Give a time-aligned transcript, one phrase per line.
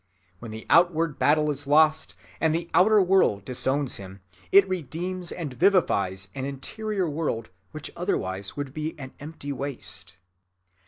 [0.39, 5.53] When the outward battle is lost, and the outer world disowns him, it redeems and
[5.53, 10.15] vivifies an interior world which otherwise would be an empty waste.